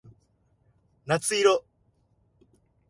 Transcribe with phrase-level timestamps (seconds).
[1.05, 1.63] 夏色